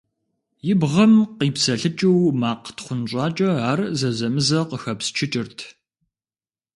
[0.71, 5.59] И бгъэм къипсэлъыкӀыу макъ тхъунщӀакӀэ ар зэзэмызэ къыхэпсчыкӀырт.